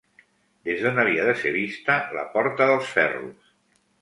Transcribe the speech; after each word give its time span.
Des 0.69 0.79
d'on 0.85 0.97
havia 1.03 1.27
de 1.27 1.35
ser 1.41 1.51
vista 1.57 1.99
la 2.19 2.25
Porta 2.33 2.69
dels 2.73 2.91
Ferros? 2.97 3.55